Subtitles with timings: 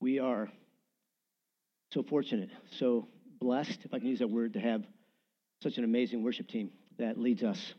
[0.00, 0.48] We are
[1.92, 3.06] so fortunate, so
[3.38, 4.82] blessed, if I can use that word, to have
[5.62, 7.74] such an amazing worship team that leads us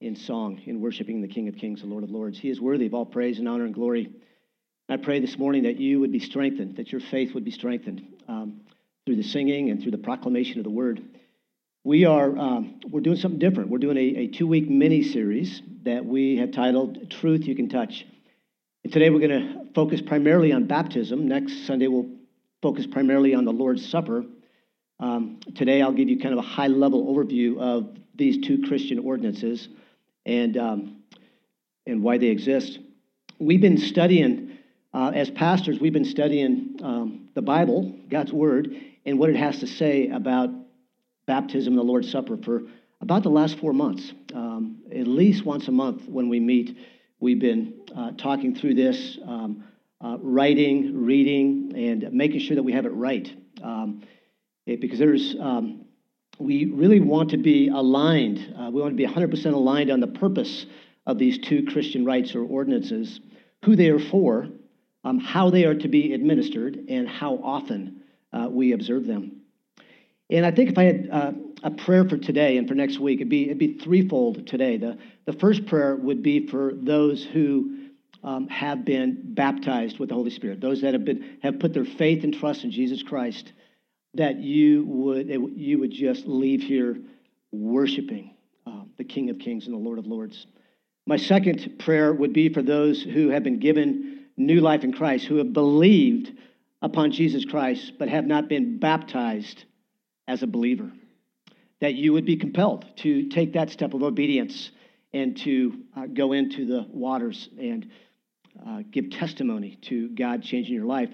[0.00, 2.36] in song, in worshiping the King of Kings, the Lord of Lords.
[2.36, 4.10] He is worthy of all praise and honor and glory.
[4.88, 8.02] I pray this morning that you would be strengthened, that your faith would be strengthened
[8.26, 8.62] um,
[9.04, 11.00] through the singing and through the proclamation of the word.
[11.84, 13.70] We are um, we're doing something different.
[13.70, 17.68] We're doing a, a two week mini series that we have titled "Truth You Can
[17.68, 18.04] Touch."
[18.86, 21.26] And today we're going to focus primarily on baptism.
[21.26, 22.08] Next Sunday we'll
[22.62, 24.24] focus primarily on the Lord's Supper.
[25.00, 29.00] Um, today I'll give you kind of a high level overview of these two Christian
[29.00, 29.68] ordinances
[30.24, 31.02] and um,
[31.84, 32.78] and why they exist.
[33.40, 34.56] We've been studying
[34.94, 35.80] uh, as pastors.
[35.80, 38.72] We've been studying um, the Bible, God's Word,
[39.04, 40.50] and what it has to say about
[41.26, 42.62] baptism and the Lord's Supper for
[43.00, 44.12] about the last four months.
[44.32, 46.78] Um, at least once a month when we meet,
[47.20, 49.64] we've been uh, talking through this, um,
[50.04, 53.34] uh, writing, reading, and making sure that we have it right.
[53.62, 54.02] Um,
[54.66, 55.86] it, because there's, um,
[56.38, 58.54] we really want to be aligned.
[58.58, 60.66] Uh, we want to be 100% aligned on the purpose
[61.06, 63.20] of these two Christian rites or ordinances,
[63.64, 64.48] who they are for,
[65.04, 69.40] um, how they are to be administered, and how often uh, we observe them.
[70.28, 71.32] And I think if I had uh,
[71.66, 74.76] a prayer for today and for next week, it'd be, it'd be threefold today.
[74.76, 77.88] The, the first prayer would be for those who
[78.22, 81.84] um, have been baptized with the Holy Spirit, those that have, been, have put their
[81.84, 83.52] faith and trust in Jesus Christ,
[84.14, 86.98] that you would, you would just leave here
[87.50, 90.46] worshiping uh, the King of Kings and the Lord of Lords.
[91.04, 95.26] My second prayer would be for those who have been given new life in Christ,
[95.26, 96.30] who have believed
[96.80, 99.64] upon Jesus Christ, but have not been baptized
[100.28, 100.92] as a believer.
[101.80, 104.70] That you would be compelled to take that step of obedience
[105.12, 107.90] and to uh, go into the waters and
[108.66, 111.10] uh, give testimony to God changing your life.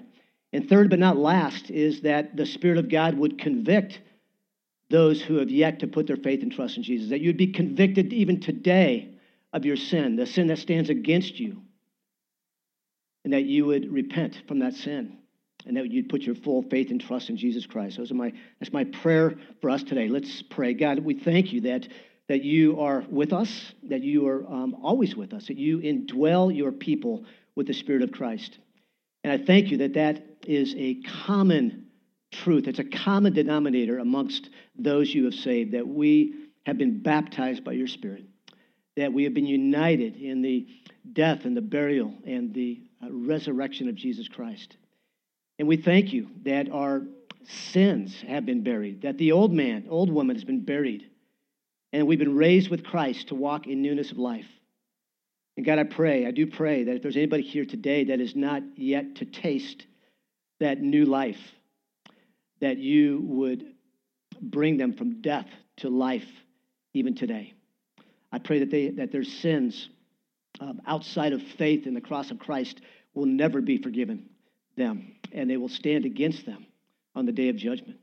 [0.51, 3.99] And third but not last is that the Spirit of God would convict
[4.89, 7.09] those who have yet to put their faith and trust in Jesus.
[7.09, 9.15] That you'd be convicted even today
[9.51, 11.61] of your sin, the sin that stands against you,
[13.23, 15.17] and that you would repent from that sin
[15.65, 17.97] and that you'd put your full faith and trust in Jesus Christ.
[17.97, 20.07] Those are my, that's my prayer for us today.
[20.07, 20.73] Let's pray.
[20.73, 21.87] God, we thank you that,
[22.27, 26.55] that you are with us, that you are um, always with us, that you indwell
[26.55, 27.25] your people
[27.55, 28.59] with the Spirit of Christ.
[29.23, 31.87] And I thank you that that is a common
[32.31, 32.67] truth.
[32.67, 36.33] It's a common denominator amongst those you have saved, that we
[36.65, 38.25] have been baptized by your Spirit,
[38.97, 40.67] that we have been united in the
[41.13, 44.77] death and the burial and the uh, resurrection of Jesus Christ.
[45.59, 47.03] And we thank you that our
[47.45, 51.09] sins have been buried, that the old man, old woman has been buried,
[51.91, 54.47] and we've been raised with Christ to walk in newness of life.
[55.55, 58.35] And God, I pray, I do pray that if there's anybody here today that is
[58.35, 59.85] not yet to taste
[60.59, 61.39] that new life,
[62.59, 63.73] that you would
[64.41, 65.47] bring them from death
[65.77, 66.27] to life
[66.93, 67.53] even today.
[68.31, 69.89] I pray that, they, that their sins
[70.59, 72.81] um, outside of faith in the cross of Christ
[73.13, 74.29] will never be forgiven
[74.75, 76.65] them, and they will stand against them
[77.15, 77.99] on the day of judgment.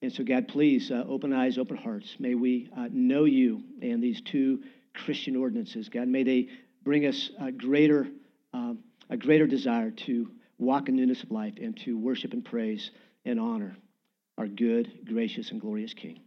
[0.00, 2.16] And so, God, please uh, open eyes, open hearts.
[2.18, 4.62] May we uh, know you and these two
[4.94, 5.88] Christian ordinances.
[5.88, 6.48] God, may they
[6.84, 8.06] bring us a greater,
[8.52, 8.78] um,
[9.10, 12.90] a greater desire to walk in newness of life and to worship and praise
[13.24, 13.76] and honor
[14.36, 16.20] our good, gracious, and glorious King.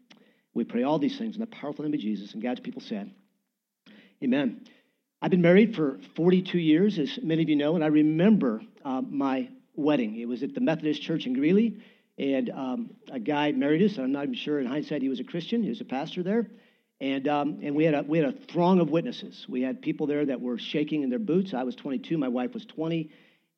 [0.53, 2.33] We pray all these things in the powerful name of Jesus.
[2.33, 3.09] And God's people said,
[4.21, 4.65] Amen.
[5.21, 9.01] I've been married for 42 years, as many of you know, and I remember uh,
[9.01, 9.49] my
[9.81, 10.19] wedding.
[10.19, 11.81] It was at the Methodist Church in Greeley,
[12.17, 13.97] and um, a guy married us.
[13.97, 15.63] I'm not even sure in hindsight he was a Christian.
[15.63, 16.47] He was a pastor there.
[17.01, 19.47] And, um, and we, had a, we had a throng of witnesses.
[19.49, 21.55] We had people there that were shaking in their boots.
[21.55, 23.09] I was 22, my wife was 20.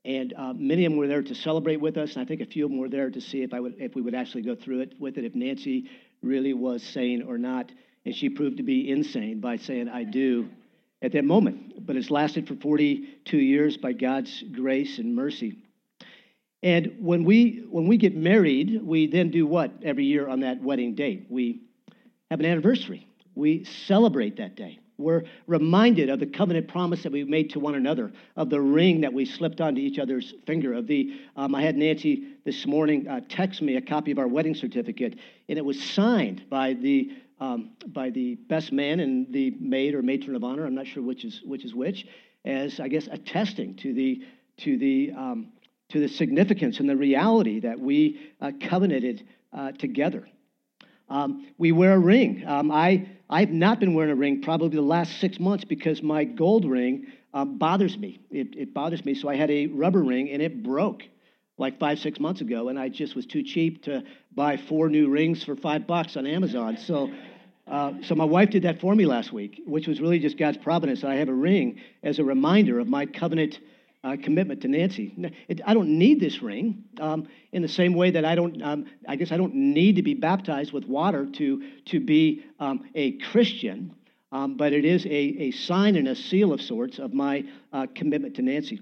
[0.06, 2.14] And uh, many of them were there to celebrate with us.
[2.14, 3.96] And I think a few of them were there to see if, I would, if
[3.96, 5.90] we would actually go through it with it, if Nancy
[6.22, 7.70] really was sane or not.
[8.06, 10.48] And she proved to be insane by saying, I do
[11.02, 11.86] at that moment.
[11.86, 15.58] But it's lasted for 42 years by God's grace and mercy.
[16.64, 20.62] And when we when we get married, we then do what every year on that
[20.62, 21.28] wedding date?
[21.30, 21.62] We
[22.32, 23.06] have an anniversary.
[23.36, 24.80] We celebrate that day.
[24.98, 29.02] We're reminded of the covenant promise that we made to one another, of the ring
[29.02, 30.74] that we slipped onto each other's finger.
[30.74, 34.28] Of the, um, I had Nancy this morning uh, text me a copy of our
[34.28, 35.18] wedding certificate,
[35.50, 40.02] and it was signed by the um, by the best man and the maid or
[40.02, 40.66] matron of honor.
[40.66, 42.08] I'm not sure which is which is which,
[42.46, 44.24] as I guess attesting to the
[44.58, 45.53] to the um,
[45.94, 50.28] to the significance and the reality that we uh, covenanted uh, together.
[51.08, 52.44] Um, we wear a ring.
[52.46, 56.24] Um, I I've not been wearing a ring probably the last six months because my
[56.24, 58.20] gold ring um, bothers me.
[58.32, 59.14] It, it bothers me.
[59.14, 61.04] So I had a rubber ring and it broke
[61.58, 64.04] like five, six months ago, and I just was too cheap to
[64.34, 66.78] buy four new rings for five bucks on Amazon.
[66.78, 67.12] So,
[67.68, 70.58] uh, so my wife did that for me last week, which was really just God's
[70.58, 71.04] providence.
[71.04, 73.60] I have a ring as a reminder of my covenant
[74.04, 75.14] uh, commitment to Nancy.
[75.48, 78.86] It, I don't need this ring um, in the same way that I don't, um,
[79.08, 83.14] I guess I don't need to be baptized with water to, to be um, a
[83.20, 83.96] Christian,
[84.32, 87.88] um, but it is a, a sign and a seal of sorts of my uh,
[87.96, 88.82] commitment to Nancy.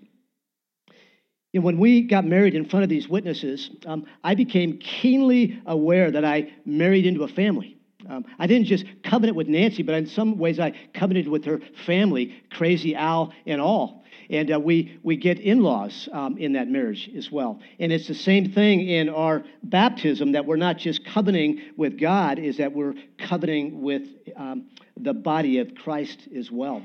[1.54, 6.10] And when we got married in front of these witnesses, um, I became keenly aware
[6.10, 7.78] that I married into a family.
[8.10, 11.60] Um, I didn't just covenant with Nancy, but in some ways I covenanted with her
[11.86, 14.01] family, Crazy Al and all.
[14.32, 17.60] And uh, we, we get in laws um, in that marriage as well.
[17.80, 22.40] And it's the same thing in our baptism that we're not just covenanting with God,
[22.40, 24.08] is that we're covenanting with
[24.38, 26.82] um, the body of Christ as well.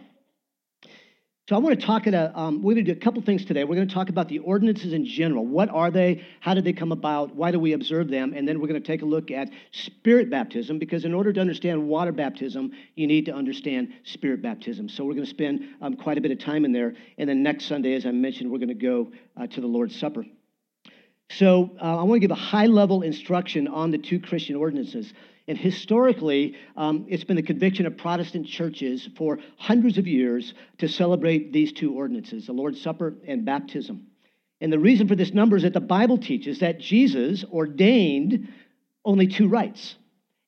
[1.48, 3.62] So I want to talk about, um, we're going to do a couple things today.
[3.62, 5.46] We're going to talk about the ordinances in general.
[5.46, 6.24] What are they?
[6.40, 7.36] How did they come about?
[7.36, 8.32] Why do we observe them?
[8.34, 11.40] And then we're going to take a look at spirit baptism because in order to
[11.40, 14.88] understand water baptism, you need to understand spirit baptism.
[14.88, 16.94] So we're going to spend um, quite a bit of time in there.
[17.16, 19.94] And then next Sunday, as I mentioned, we're going to go uh, to the Lord's
[19.94, 20.26] Supper.
[21.30, 25.12] So uh, I want to give a high level instruction on the two Christian ordinances.
[25.48, 30.88] And historically, um, it's been the conviction of Protestant churches for hundreds of years to
[30.88, 34.08] celebrate these two ordinances, the Lord's Supper and baptism.
[34.60, 38.48] And the reason for this number is that the Bible teaches that Jesus ordained
[39.04, 39.96] only two rites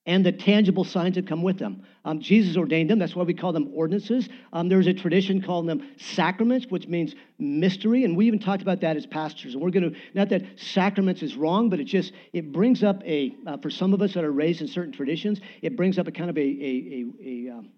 [0.05, 1.83] and the tangible signs that come with them.
[2.05, 2.99] Um, Jesus ordained them.
[2.99, 4.29] That's why we call them ordinances.
[4.53, 8.81] Um, there's a tradition calling them sacraments, which means mystery, and we even talked about
[8.81, 9.53] that as pastors.
[9.53, 13.03] And we're going to not that sacraments is wrong, but it just it brings up
[13.05, 16.07] a uh, for some of us that are raised in certain traditions, it brings up
[16.07, 17.69] a kind of a a, a, a um,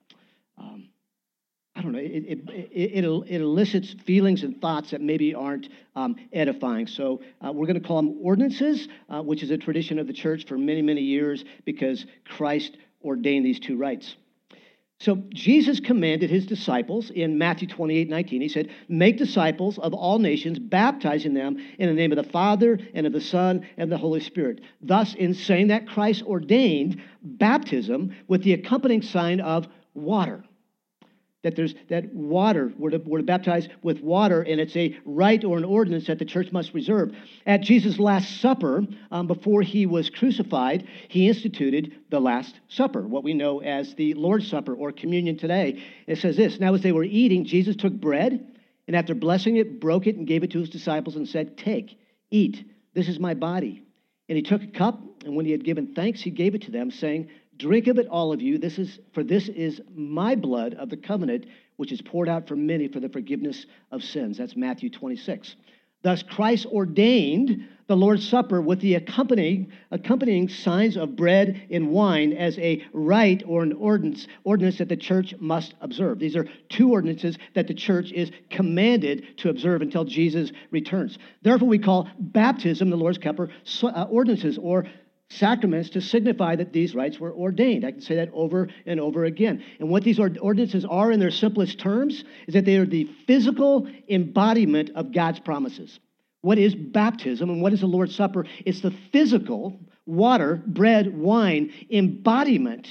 [0.57, 0.89] um
[1.75, 6.18] I don't know, it, it, it, it, elicits feelings and thoughts that maybe aren't um,
[6.33, 6.85] edifying.
[6.85, 10.13] So uh, we're going to call them ordinances, uh, which is a tradition of the
[10.13, 14.15] church for many, many years because Christ ordained these two rites.
[15.00, 18.41] So Jesus commanded his disciples in Matthew 28 19.
[18.41, 22.77] He said, Make disciples of all nations, baptizing them in the name of the Father
[22.94, 24.62] and of the Son and the Holy Spirit.
[24.81, 30.44] Thus, in saying that, Christ ordained baptism with the accompanying sign of water
[31.43, 35.43] that there's that water we're to, we're to baptize with water and it's a rite
[35.43, 37.15] or an ordinance that the church must reserve.
[37.45, 43.23] At jesus last supper um, before he was crucified he instituted the last supper what
[43.23, 45.83] we know as the lord's supper or communion today.
[46.07, 48.47] It says this now as they were eating jesus took bread
[48.88, 51.97] and after blessing it broke it and gave it to his disciples and said take
[52.29, 52.65] eat.
[52.93, 53.83] This is my body
[54.29, 56.71] and he took a cup and when he had given thanks he gave it to
[56.71, 57.29] them saying
[57.62, 58.58] Drink of it, all of you.
[58.58, 61.46] This is for this is my blood of the covenant,
[61.78, 64.40] which is poured out for many for the forgiveness of sins.
[64.40, 65.56] That's Matthew 26.
[66.02, 72.34] Thus, Christ ordained the Lord's Supper with the accompanying, accompanying signs of bread and wine
[72.34, 76.18] as a rite or an ordinance, ordinance that the church must observe.
[76.18, 81.19] These are two ordinances that the church is commanded to observe until Jesus returns.
[81.44, 83.50] Therefore, we call baptism, the Lord's Supper,
[83.84, 84.86] uh, ordinances or
[85.31, 87.86] sacraments to signify that these rites were ordained.
[87.86, 89.63] I can say that over and over again.
[89.80, 93.88] And what these ordinances are in their simplest terms is that they are the physical
[94.10, 96.00] embodiment of God's promises.
[96.41, 98.46] What is baptism and what is the Lord's Supper?
[98.65, 102.88] It's the physical, water, bread, wine embodiment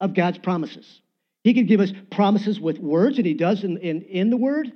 [0.00, 1.00] of God's promises.
[1.44, 4.72] He can give us promises with words, and He does in, in, in the Word.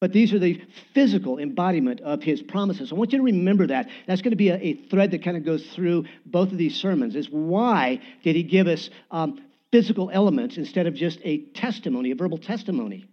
[0.00, 0.60] But these are the
[0.92, 2.92] physical embodiment of his promises.
[2.92, 3.88] I want you to remember that.
[4.06, 6.76] That's going to be a, a thread that kind of goes through both of these
[6.76, 7.16] sermons.
[7.16, 9.40] Is why did he give us um,
[9.72, 13.08] physical elements instead of just a testimony, a verbal testimony?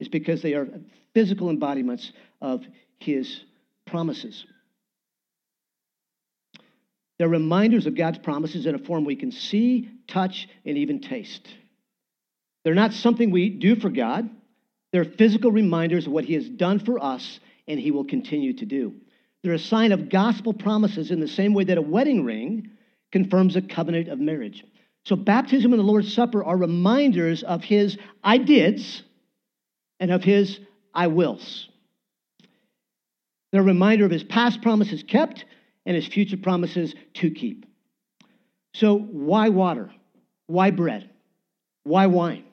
[0.00, 0.68] Is because they are
[1.14, 2.62] physical embodiments of
[2.98, 3.40] his
[3.86, 4.44] promises.
[7.18, 11.48] They're reminders of God's promises in a form we can see, touch, and even taste.
[12.64, 14.30] They're not something we do for God.
[14.92, 18.64] They're physical reminders of what he has done for us and he will continue to
[18.64, 18.94] do.
[19.42, 22.70] They're a sign of gospel promises in the same way that a wedding ring
[23.12, 24.64] confirms a covenant of marriage.
[25.04, 29.02] So, baptism and the Lord's Supper are reminders of his I dids
[30.00, 30.58] and of his
[30.94, 31.68] I wills.
[33.52, 35.44] They're a reminder of his past promises kept
[35.86, 37.64] and his future promises to keep.
[38.74, 39.90] So, why water?
[40.46, 41.08] Why bread?
[41.84, 42.44] Why wine?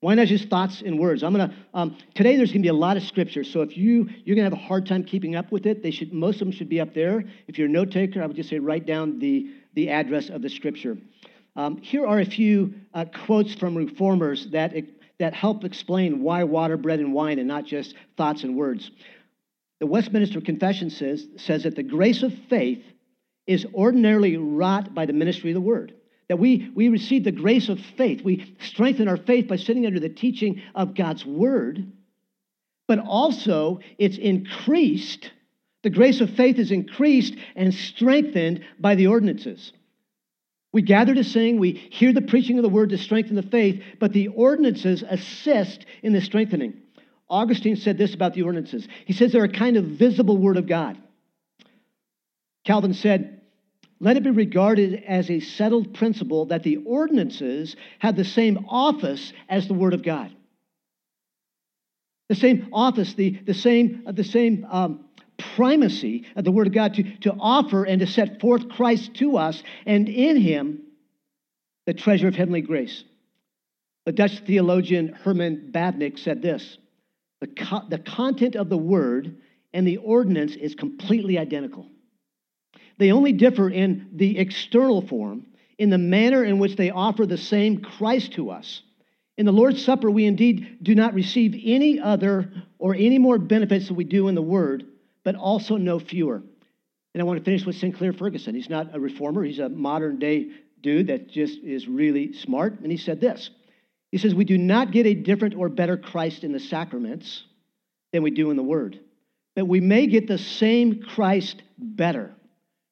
[0.00, 1.22] Why not just thoughts and words?
[1.22, 2.36] I'm gonna um, today.
[2.36, 4.86] There's gonna be a lot of scripture, so if you you're gonna have a hard
[4.86, 7.24] time keeping up with it, they should most of them should be up there.
[7.48, 10.42] If you're a note taker, I would just say write down the the address of
[10.42, 10.98] the scripture.
[11.56, 14.74] Um, here are a few uh, quotes from reformers that
[15.18, 18.90] that help explain why water, bread, and wine, and not just thoughts and words.
[19.80, 22.82] The Westminster Confession says, says that the grace of faith
[23.46, 25.94] is ordinarily wrought by the ministry of the word.
[26.28, 28.22] That we, we receive the grace of faith.
[28.22, 31.92] We strengthen our faith by sitting under the teaching of God's word.
[32.88, 35.30] But also, it's increased.
[35.82, 39.72] The grace of faith is increased and strengthened by the ordinances.
[40.72, 43.82] We gather to sing, we hear the preaching of the word to strengthen the faith,
[43.98, 46.82] but the ordinances assist in the strengthening.
[47.30, 48.86] Augustine said this about the ordinances.
[49.06, 50.98] He says they're a kind of visible word of God.
[52.64, 53.40] Calvin said,
[53.98, 59.32] let it be regarded as a settled principle that the ordinances have the same office
[59.48, 60.34] as the Word of God.
[62.28, 65.04] The same office, the, the same, the same um,
[65.54, 69.38] primacy of the Word of God to, to offer and to set forth Christ to
[69.38, 70.82] us, and in Him,
[71.86, 73.04] the treasure of heavenly grace.
[74.04, 76.78] The Dutch theologian Herman Bavinck said this
[77.40, 79.38] the, co- the content of the Word
[79.72, 81.88] and the ordinance is completely identical.
[82.98, 85.46] They only differ in the external form,
[85.78, 88.82] in the manner in which they offer the same Christ to us.
[89.36, 93.88] In the Lord's Supper, we indeed do not receive any other or any more benefits
[93.88, 94.86] than we do in the Word,
[95.24, 96.42] but also no fewer.
[97.12, 98.54] And I want to finish with Sinclair Ferguson.
[98.54, 100.50] He's not a reformer, he's a modern day
[100.82, 102.80] dude that just is really smart.
[102.80, 103.50] And he said this
[104.10, 107.44] He says, We do not get a different or better Christ in the sacraments
[108.12, 109.00] than we do in the Word,
[109.54, 112.34] but we may get the same Christ better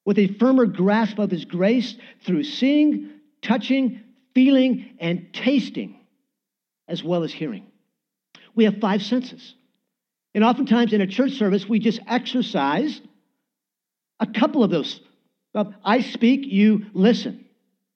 [0.05, 3.11] with a firmer grasp of His grace through seeing,
[3.43, 4.03] touching,
[4.35, 6.01] feeling, and tasting,
[6.89, 7.67] as well as hearing.
[8.55, 9.55] We have five senses.
[10.35, 13.01] And oftentimes in a church service, we just exercise
[14.21, 15.01] a couple of those.
[15.85, 17.45] I speak, you listen.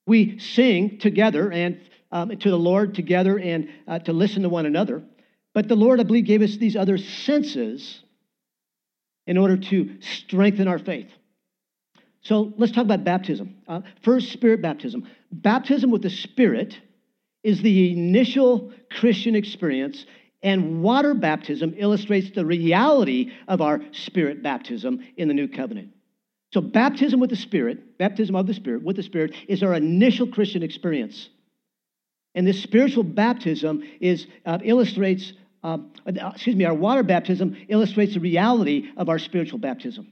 [0.07, 1.81] We sing together and
[2.12, 5.03] um, to the Lord together and uh, to listen to one another.
[5.55, 8.00] But the Lord, I believe, gave us these other senses
[9.27, 11.11] in order to strengthen our faith.
[12.29, 13.57] So let's talk about baptism.
[13.67, 15.09] Uh, first, spirit baptism.
[15.33, 16.79] Baptism with the Spirit
[17.43, 20.05] is the initial Christian experience,
[20.43, 25.95] and water baptism illustrates the reality of our spirit baptism in the new covenant.
[26.53, 30.27] So, baptism with the Spirit, baptism of the Spirit with the Spirit, is our initial
[30.27, 31.31] Christian experience.
[32.35, 35.33] And this spiritual baptism is, uh, illustrates,
[35.63, 40.09] uh, excuse me, our water baptism illustrates the reality of our spiritual baptism.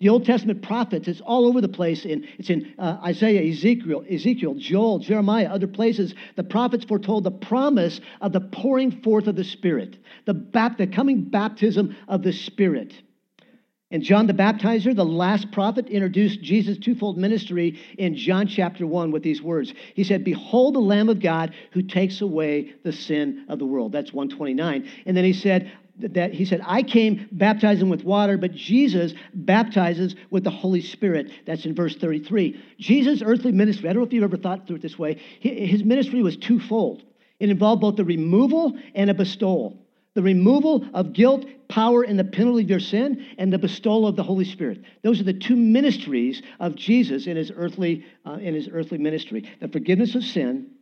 [0.00, 2.06] The Old Testament prophets, it's all over the place.
[2.06, 6.14] In, it's in uh, Isaiah, Ezekiel, Ezekiel, Joel, Jeremiah, other places.
[6.36, 10.86] The prophets foretold the promise of the pouring forth of the Spirit, the, bap- the
[10.86, 12.94] coming baptism of the Spirit.
[13.90, 19.10] And John the Baptizer, the last prophet, introduced Jesus' twofold ministry in John chapter 1
[19.10, 19.74] with these words.
[19.94, 23.92] He said, Behold the Lamb of God who takes away the sin of the world.
[23.92, 24.88] That's 129.
[25.04, 30.16] And then he said, that he said, I came baptizing with water, but Jesus baptizes
[30.30, 31.30] with the Holy Spirit.
[31.46, 32.60] That's in verse 33.
[32.78, 35.84] Jesus' earthly ministry, I don't know if you've ever thought through it this way, his
[35.84, 37.02] ministry was twofold.
[37.38, 39.78] It involved both the removal and a bestowal.
[40.14, 44.16] The removal of guilt, power, and the penalty of your sin, and the bestowal of
[44.16, 44.82] the Holy Spirit.
[45.02, 49.48] Those are the two ministries of Jesus in his earthly, uh, in his earthly ministry
[49.60, 50.72] the forgiveness of sin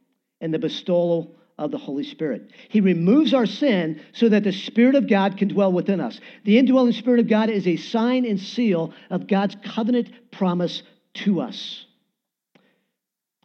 [0.41, 2.50] and the bestowal of the Holy Spirit.
[2.69, 6.21] He removes our sin so that the Spirit of God can dwell within us.
[6.45, 10.83] The indwelling Spirit of God is a sign and seal of God's covenant promise
[11.15, 11.85] to us.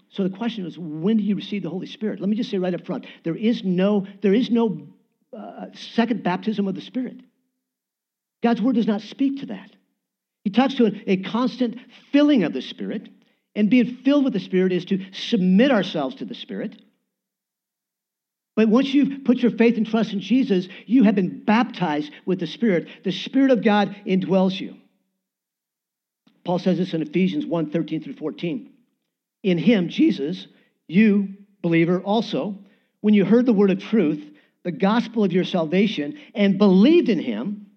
[0.10, 2.20] So the question is, when do you receive the Holy Spirit?
[2.20, 4.88] Let me just say right up front, there is no, there is no
[5.36, 7.18] uh, second baptism of the Spirit.
[8.44, 9.72] God's word does not speak to that.
[10.44, 11.80] He talks to a, a constant
[12.12, 13.10] filling of the Spirit,
[13.56, 16.80] and being filled with the Spirit is to submit ourselves to the Spirit.
[18.56, 22.40] But once you've put your faith and trust in Jesus, you have been baptized with
[22.40, 22.88] the Spirit.
[23.04, 24.76] The Spirit of God indwells you.
[26.46, 28.70] Paul says this in Ephesians 1 13 through 14.
[29.44, 30.48] In him, Jesus,
[30.88, 31.30] you,
[31.62, 32.58] believer, also,
[33.02, 34.24] when you heard the word of truth,
[34.64, 37.68] the gospel of your salvation, and believed in him,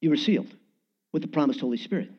[0.00, 0.52] you were sealed
[1.12, 2.10] with the promised Holy Spirit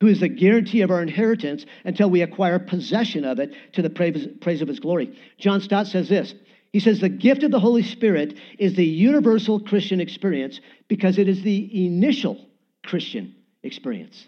[0.00, 3.90] who is the guarantee of our inheritance until we acquire possession of it to the
[3.90, 5.16] praise, of his glory.
[5.38, 6.34] John Stott says this.
[6.72, 11.28] He says, The gift of the Holy Spirit is the universal Christian experience because it
[11.28, 12.46] is the initial
[12.84, 14.26] Christian experience.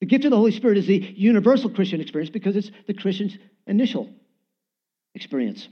[0.00, 3.36] The gift of the Holy Spirit is the universal Christian experience because it's the Christian's
[3.66, 4.08] initial
[5.14, 5.68] experience.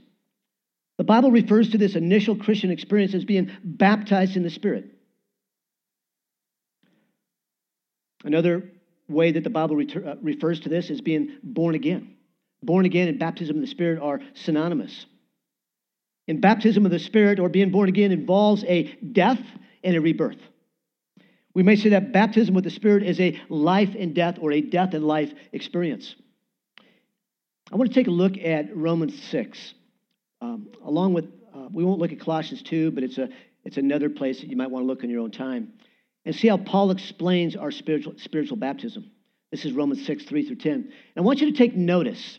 [0.99, 4.90] The Bible refers to this initial Christian experience as being baptized in the Spirit.
[8.23, 8.71] Another
[9.11, 12.17] way that the Bible uh, refers to this is being born again.
[12.62, 15.07] Born again and baptism of the Spirit are synonymous.
[16.26, 19.40] In baptism of the Spirit or being born again involves a death
[19.83, 20.38] and a rebirth.
[21.55, 24.61] We may say that baptism with the Spirit is a life and death or a
[24.61, 26.14] death and life experience.
[27.73, 29.75] I want to take a look at Romans 6,
[30.40, 33.29] um, along with, uh, we won't look at Colossians 2, but it's, a,
[33.64, 35.73] it's another place that you might want to look in your own time
[36.25, 39.11] and see how Paul explains our spiritual, spiritual baptism.
[39.50, 40.73] This is Romans 6, 3 through 10.
[40.73, 42.39] And I want you to take notice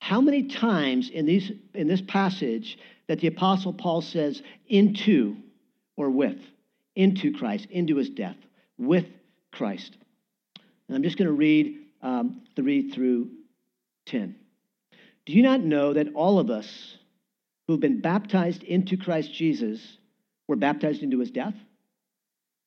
[0.00, 2.78] how many times in, these, in this passage
[3.08, 5.36] that the Apostle Paul says into
[5.96, 6.38] or with,
[6.94, 8.36] into Christ, into his death,
[8.76, 9.06] with
[9.52, 9.96] Christ.
[10.86, 13.30] And I'm just going to read um, 3 through
[14.06, 14.36] 10.
[15.26, 16.96] Do you not know that all of us
[17.66, 19.80] who've been baptized into Christ Jesus
[20.46, 21.54] were baptized into his death?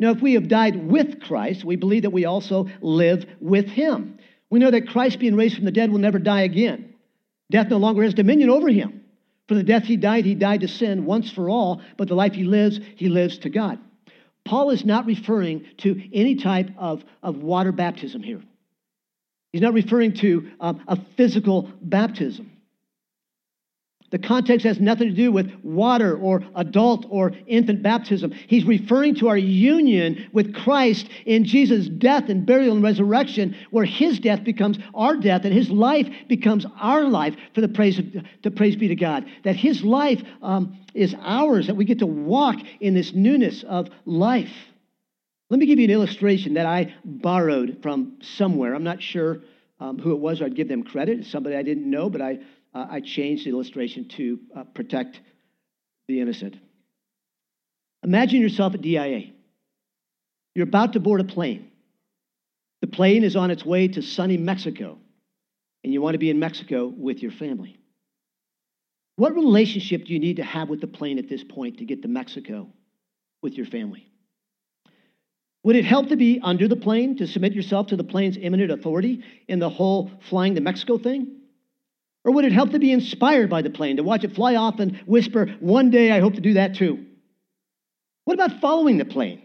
[0.00, 4.18] Now, if we have died with Christ, we believe that we also live with him.
[4.48, 6.94] We know that Christ, being raised from the dead, will never die again.
[7.50, 9.04] Death no longer has dominion over him.
[9.46, 12.32] For the death he died, he died to sin once for all, but the life
[12.32, 13.78] he lives, he lives to God.
[14.42, 18.40] Paul is not referring to any type of, of water baptism here.
[19.52, 22.49] He's not referring to um, a physical baptism.
[24.10, 28.32] The context has nothing to do with water or adult or infant baptism.
[28.32, 33.84] He's referring to our union with Christ in Jesus' death and burial and resurrection, where
[33.84, 38.06] his death becomes our death and his life becomes our life for the praise, of,
[38.42, 39.26] to praise be to God.
[39.44, 43.90] That his life um, is ours, that we get to walk in this newness of
[44.04, 44.52] life.
[45.50, 48.74] Let me give you an illustration that I borrowed from somewhere.
[48.74, 49.40] I'm not sure
[49.78, 51.20] um, who it was, or I'd give them credit.
[51.20, 52.40] It's somebody I didn't know, but I
[52.74, 55.20] uh, I changed the illustration to uh, protect
[56.08, 56.56] the innocent.
[58.02, 59.32] Imagine yourself at DIA.
[60.54, 61.70] You're about to board a plane.
[62.80, 64.98] The plane is on its way to sunny Mexico,
[65.84, 67.78] and you want to be in Mexico with your family.
[69.16, 72.02] What relationship do you need to have with the plane at this point to get
[72.02, 72.68] to Mexico
[73.42, 74.06] with your family?
[75.62, 78.70] Would it help to be under the plane, to submit yourself to the plane's imminent
[78.70, 81.39] authority in the whole flying to Mexico thing?
[82.24, 84.78] Or would it help to be inspired by the plane, to watch it fly off
[84.78, 87.06] and whisper, one day I hope to do that too?
[88.24, 89.42] What about following the plane?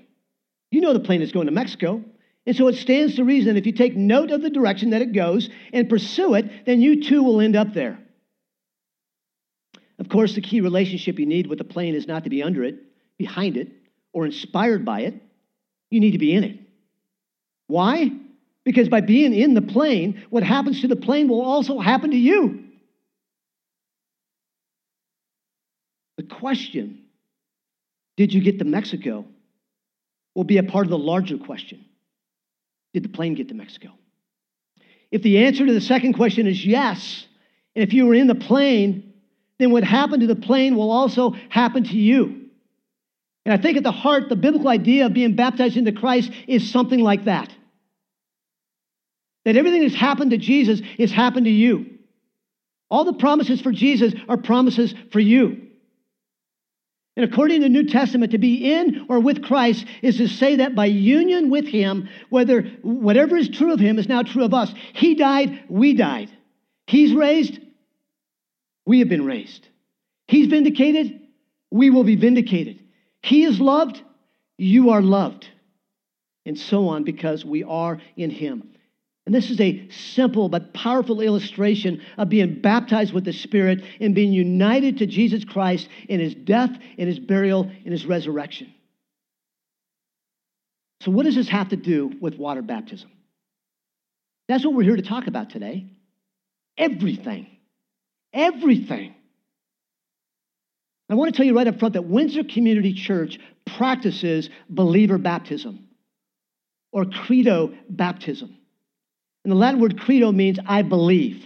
[0.71, 2.03] You know the plane is going to Mexico.
[2.45, 5.01] And so it stands to reason that if you take note of the direction that
[5.01, 7.97] it goes and pursue it, then you too will end up there.
[9.97, 12.63] Of course, the key relationship you need with the plane is not to be under
[12.63, 12.75] it,
[13.17, 13.69] behind it,
[14.13, 15.15] or inspired by it.
[15.89, 16.59] You need to be in it.
[17.67, 18.11] Why?
[18.63, 22.17] Because by being in the plane, what happens to the plane will also happen to
[22.17, 22.64] you.
[26.17, 27.05] The question,
[28.17, 29.25] did you get to Mexico,
[30.33, 31.85] will be a part of the larger question.
[32.93, 33.89] Did the plane get to Mexico?
[35.11, 37.25] If the answer to the second question is yes,
[37.75, 39.13] and if you were in the plane,
[39.59, 42.49] then what happened to the plane will also happen to you.
[43.45, 46.69] And I think at the heart, the biblical idea of being baptized into Christ is
[46.71, 47.53] something like that.
[49.45, 51.85] That everything that's happened to Jesus has happened to you.
[52.89, 55.64] All the promises for Jesus are promises for you.
[57.15, 60.57] And according to the New Testament, to be in or with Christ is to say
[60.57, 64.53] that by union with Him, whether whatever is true of Him is now true of
[64.53, 64.73] us.
[64.93, 66.29] He died, we died.
[66.87, 67.59] He's raised,
[68.85, 69.67] we have been raised.
[70.27, 71.21] He's vindicated,
[71.71, 72.81] we will be vindicated.
[73.21, 74.01] He is loved,
[74.57, 75.47] you are loved.
[76.45, 78.74] And so on because we are in Him.
[79.25, 84.13] And this is a simple but powerful illustration of being baptized with the Spirit and
[84.13, 88.71] being united to Jesus Christ in his death, in his burial, in his resurrection.
[91.01, 93.09] So, what does this have to do with water baptism?
[94.47, 95.87] That's what we're here to talk about today.
[96.77, 97.47] Everything.
[98.31, 99.15] Everything.
[101.09, 103.39] I want to tell you right up front that Windsor Community Church
[103.77, 105.87] practices believer baptism
[106.91, 108.55] or credo baptism.
[109.45, 111.45] And the Latin word credo means I believe.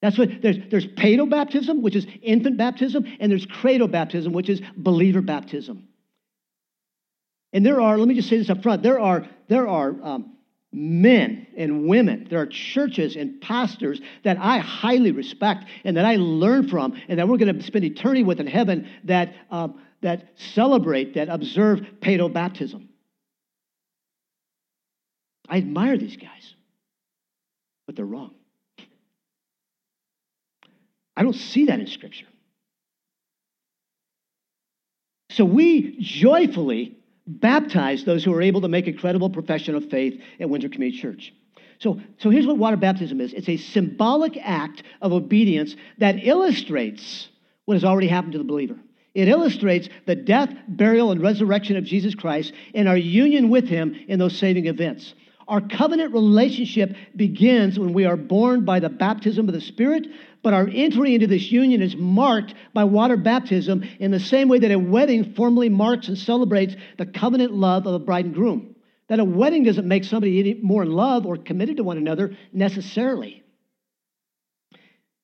[0.00, 4.48] That's what there's there's pedo baptism, which is infant baptism, and there's credo baptism, which
[4.48, 5.88] is believer baptism.
[7.52, 10.36] And there are, let me just say this up front, there are there are um,
[10.72, 16.14] men and women, there are churches and pastors that I highly respect and that I
[16.14, 20.34] learn from, and that we're going to spend eternity with in heaven that um, that
[20.36, 22.90] celebrate, that observe pedo baptism.
[25.48, 26.54] I admire these guys,
[27.98, 28.30] they're wrong.
[31.16, 32.26] I don't see that in Scripture.
[35.30, 40.22] So we joyfully baptize those who are able to make a credible profession of faith
[40.38, 41.34] at Windsor Community Church.
[41.80, 47.28] So, so here's what water baptism is it's a symbolic act of obedience that illustrates
[47.64, 48.78] what has already happened to the believer.
[49.14, 53.96] It illustrates the death, burial, and resurrection of Jesus Christ and our union with him
[54.06, 55.14] in those saving events.
[55.48, 60.06] Our covenant relationship begins when we are born by the baptism of the Spirit,
[60.42, 64.58] but our entry into this union is marked by water baptism in the same way
[64.58, 68.76] that a wedding formally marks and celebrates the covenant love of a bride and groom.
[69.08, 72.36] That a wedding doesn't make somebody any more in love or committed to one another
[72.52, 73.42] necessarily.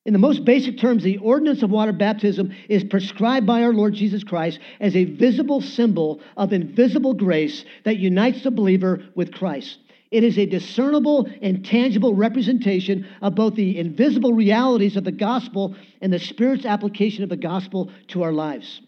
[0.06, 3.92] In the most basic terms, the ordinance of water baptism is prescribed by our Lord
[3.92, 9.78] Jesus Christ as a visible symbol of invisible grace that unites the believer with Christ.
[10.14, 15.74] It is a discernible and tangible representation of both the invisible realities of the gospel
[16.00, 18.80] and the Spirit's application of the gospel to our lives.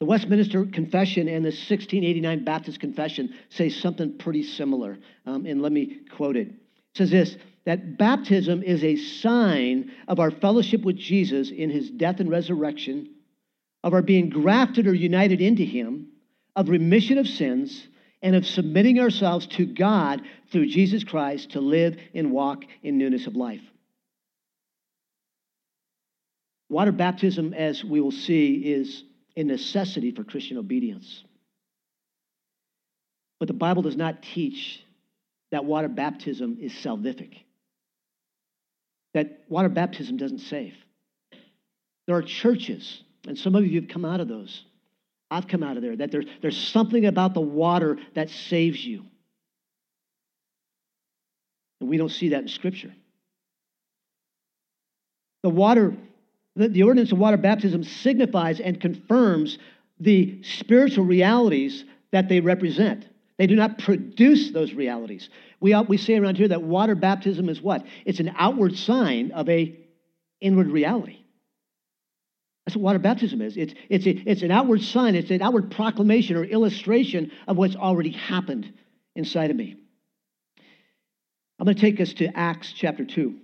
[0.00, 4.96] The Westminster Confession and the 1689 Baptist Confession say something pretty similar.
[5.26, 6.48] Um, and let me quote it.
[6.48, 6.54] It
[6.94, 12.20] says this that baptism is a sign of our fellowship with Jesus in his death
[12.20, 13.10] and resurrection,
[13.84, 16.08] of our being grafted or united into him,
[16.56, 17.86] of remission of sins,
[18.22, 23.26] and of submitting ourselves to God through Jesus Christ to live and walk in newness
[23.26, 23.62] of life.
[26.68, 29.02] Water baptism, as we will see, is
[29.36, 31.24] a necessity for Christian obedience.
[33.38, 34.82] But the Bible does not teach
[35.50, 37.34] that water baptism is salvific
[39.14, 40.74] that water baptism doesn't save.
[42.06, 44.64] There are churches, and some of you have come out of those.
[45.32, 49.04] I've come out of there, that there, there's something about the water that saves you.
[51.80, 52.94] And we don't see that in Scripture.
[55.42, 55.96] The water,
[56.54, 59.58] the, the ordinance of water baptism signifies and confirms
[59.98, 63.08] the spiritual realities that they represent.
[63.38, 65.30] They do not produce those realities.
[65.60, 67.84] We, uh, we say around here that water baptism is what?
[68.04, 69.76] It's an outward sign of a
[70.40, 71.21] inward reality.
[72.66, 73.56] That's what water baptism is.
[73.56, 77.76] It's, it's, a, it's an outward sign, it's an outward proclamation or illustration of what's
[77.76, 78.72] already happened
[79.16, 79.76] inside of me.
[81.58, 83.36] I'm going to take us to Acts chapter 2.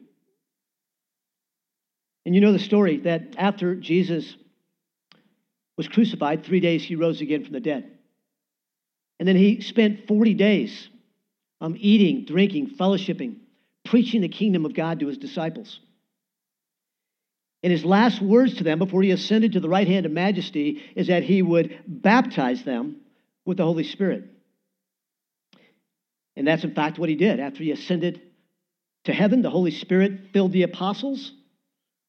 [2.26, 4.36] And you know the story that after Jesus
[5.76, 7.90] was crucified, three days he rose again from the dead.
[9.18, 10.88] And then he spent 40 days
[11.60, 13.36] um, eating, drinking, fellowshipping,
[13.84, 15.80] preaching the kingdom of God to his disciples.
[17.62, 20.82] And his last words to them before he ascended to the right hand of majesty
[20.94, 22.96] is that he would baptize them
[23.44, 24.24] with the Holy Spirit.
[26.36, 27.40] And that's in fact what he did.
[27.40, 28.22] After he ascended
[29.04, 31.32] to heaven, the Holy Spirit filled the apostles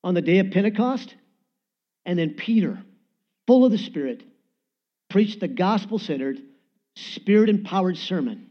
[0.04, 1.16] on the day of Pentecost.
[2.06, 2.80] And then Peter,
[3.48, 4.24] full of the Spirit,
[5.10, 6.38] preached the gospel centered,
[6.96, 8.50] spirit empowered sermon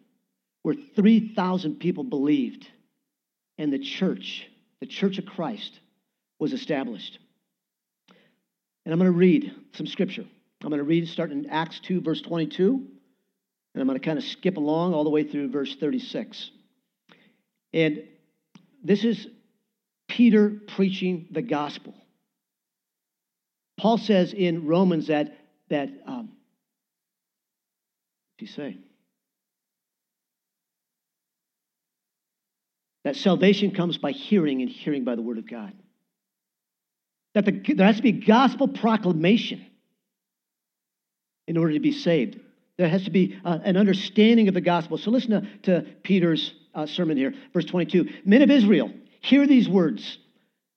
[0.63, 2.67] where 3,000 people believed,
[3.57, 4.47] and the church,
[4.81, 5.79] the church of Christ,
[6.39, 7.19] was established.
[8.85, 10.25] And I'm going to read some scripture.
[10.63, 12.75] I'm going to read starting in Acts 2, verse 22,
[13.75, 16.51] and I'm going to kind of skip along all the way through verse 36.
[17.73, 18.03] And
[18.83, 19.27] this is
[20.09, 21.95] Peter preaching the gospel.
[23.79, 25.37] Paul says in Romans that,
[25.69, 26.33] that um,
[28.39, 28.77] what he say?
[33.05, 35.73] That salvation comes by hearing and hearing by the word of God.
[37.39, 39.65] That the, there has to be gospel proclamation
[41.47, 42.41] in order to be saved.
[42.79, 44.99] There has to be uh, an understanding of the gospel.
[44.99, 48.09] So listen to, to Peter's uh, sermon here, verse 22.
[48.25, 50.19] Men of Israel, hear these words.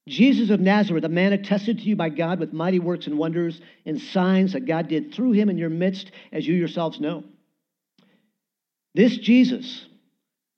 [0.07, 3.59] Jesus of Nazareth, a man attested to you by God with mighty works and wonders
[3.87, 7.23] and signs that God did through him in your midst, as you yourselves know.
[8.93, 9.83] This Jesus,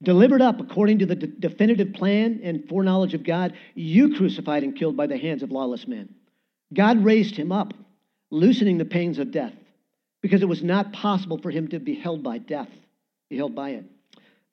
[0.03, 4.75] delivered up according to the de- definitive plan and foreknowledge of God, you crucified and
[4.75, 6.13] killed by the hands of lawless men.
[6.73, 7.73] God raised him up,
[8.29, 9.53] loosening the pains of death,
[10.21, 12.69] because it was not possible for him to be held by death,
[13.29, 13.85] be held by it.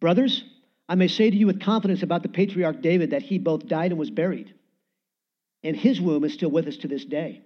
[0.00, 0.44] Brothers,
[0.88, 3.92] I may say to you with confidence about the patriarch David that he both died
[3.92, 4.52] and was buried,
[5.62, 7.42] and his womb is still with us to this day.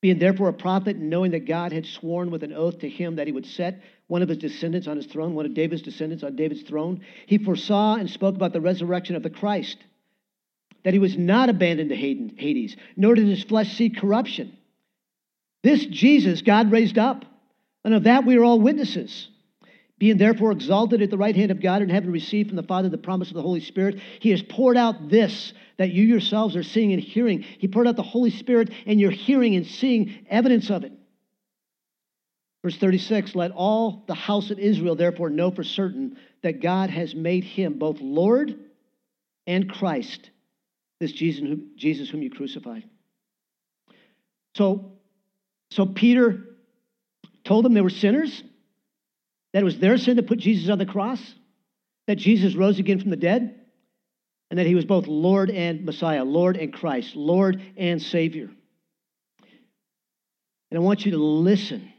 [0.00, 3.16] Being therefore a prophet, and knowing that God had sworn with an oath to him
[3.16, 6.22] that he would set one of his descendants on his throne, one of David's descendants
[6.22, 9.78] on David's throne, he foresaw and spoke about the resurrection of the Christ,
[10.84, 14.56] that he was not abandoned to Hades, nor did his flesh see corruption.
[15.62, 17.24] This Jesus God raised up,
[17.84, 19.28] and of that we are all witnesses.
[19.96, 22.88] Being therefore exalted at the right hand of God and having received from the Father
[22.88, 26.62] the promise of the Holy Spirit, he has poured out this that you yourselves are
[26.62, 27.42] seeing and hearing.
[27.42, 30.92] He poured out the Holy Spirit, and you're hearing and seeing evidence of it.
[32.64, 37.14] Verse 36 Let all the house of Israel therefore know for certain that God has
[37.14, 38.58] made him both Lord
[39.46, 40.30] and Christ,
[40.98, 42.88] this Jesus, Jesus whom you crucified.
[44.56, 44.92] So,
[45.70, 46.56] so Peter
[47.44, 48.42] told them they were sinners
[49.52, 51.20] that it was their sin to put Jesus on the cross,
[52.06, 53.60] that Jesus rose again from the dead,
[54.50, 58.48] and that he was both Lord and Messiah, Lord and Christ, Lord and Savior.
[60.70, 61.90] And I want you to listen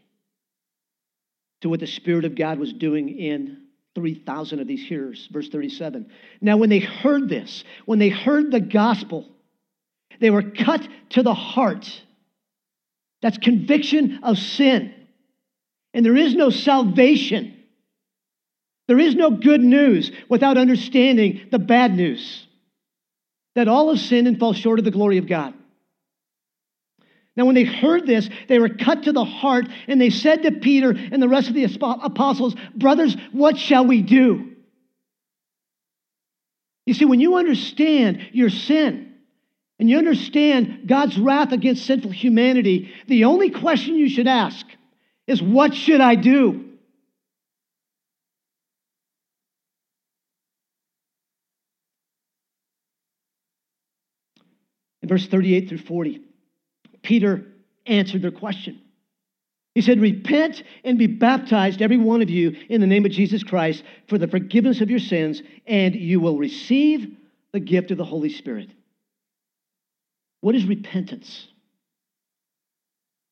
[1.65, 3.57] to what the Spirit of God was doing in
[3.95, 5.27] 3,000 of these hearers.
[5.31, 6.11] Verse 37.
[6.39, 9.27] Now, when they heard this, when they heard the gospel,
[10.19, 12.03] they were cut to the heart.
[13.23, 14.93] That's conviction of sin.
[15.95, 17.57] And there is no salvation.
[18.87, 22.45] There is no good news without understanding the bad news
[23.55, 25.55] that all have sinned and fall short of the glory of God.
[27.35, 30.51] Now, when they heard this, they were cut to the heart, and they said to
[30.51, 34.51] Peter and the rest of the apostles, Brothers, what shall we do?
[36.85, 39.13] You see, when you understand your sin
[39.79, 44.65] and you understand God's wrath against sinful humanity, the only question you should ask
[45.27, 46.61] is what should I do?
[55.01, 56.21] In verse 38 through 40,
[57.05, 57.45] Peter
[57.85, 58.81] answered their question.
[59.75, 63.43] He said, Repent and be baptized, every one of you, in the name of Jesus
[63.43, 67.15] Christ for the forgiveness of your sins, and you will receive
[67.53, 68.69] the gift of the Holy Spirit.
[70.41, 71.47] What is repentance?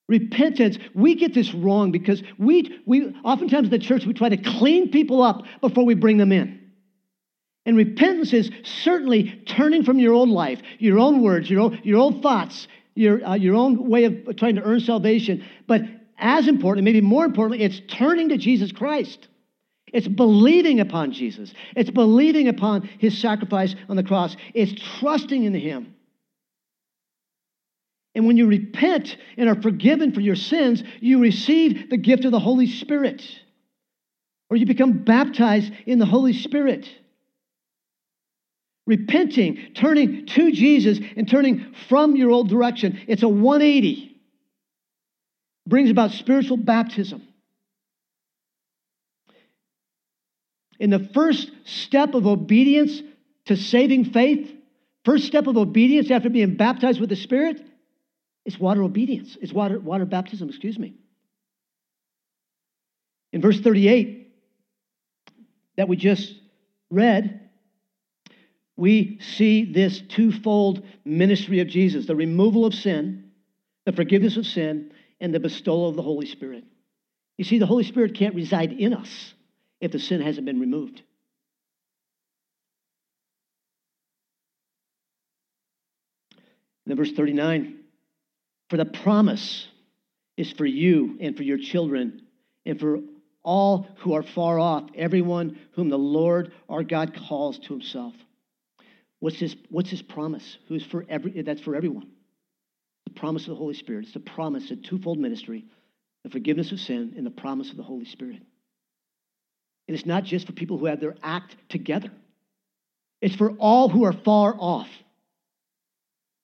[0.10, 4.38] Repentance, we get this wrong because we, we oftentimes in the church we try to
[4.38, 6.60] clean people up before we bring them in.
[7.66, 12.02] And repentance is certainly turning from your own life, your own words, your own, your
[12.02, 15.45] own thoughts, your, uh, your own way of trying to earn salvation.
[15.67, 15.82] But
[16.17, 19.27] as important, maybe more importantly, it's turning to Jesus Christ.
[19.91, 21.53] It's believing upon Jesus.
[21.75, 24.36] It's believing upon his sacrifice on the cross.
[24.53, 25.95] It's trusting in him.
[28.15, 32.32] And when you repent and are forgiven for your sins, you receive the gift of
[32.32, 33.23] the Holy Spirit.
[34.49, 36.88] Or you become baptized in the Holy Spirit.
[38.86, 43.00] Repenting, turning to Jesus, and turning from your old direction.
[43.08, 44.22] It's a 180.
[45.65, 47.26] Brings about spiritual baptism.
[50.80, 53.02] In the first step of obedience
[53.46, 54.52] to saving faith,
[55.06, 57.62] first step of obedience after being baptized with the Spirit,
[58.46, 59.38] it's water obedience.
[59.41, 60.96] It's water, water baptism, excuse me.
[63.32, 64.32] In verse 38
[65.78, 66.36] that we just
[66.89, 67.42] read,
[68.76, 73.32] we see this twofold ministry of Jesus the removal of sin,
[73.86, 76.64] the forgiveness of sin, and the bestowal of the Holy Spirit.
[77.38, 79.34] You see, the Holy Spirit can't reside in us
[79.80, 81.02] if the sin hasn't been removed.
[86.86, 87.80] Then verse 39
[88.70, 89.68] For the promise
[90.36, 92.24] is for you and for your children
[92.66, 93.00] and for
[93.44, 98.14] all who are far off, everyone whom the Lord our God calls to himself.
[99.24, 100.58] What's his, what's his promise?
[100.68, 102.10] Who's for every, that's for everyone.
[103.06, 104.04] The promise of the Holy Spirit.
[104.04, 105.64] It's the promise, a twofold ministry,
[106.26, 108.42] the forgiveness of sin and the promise of the Holy Spirit.
[109.88, 112.12] And it's not just for people who have their act together.
[113.22, 114.90] It's for all who are far off.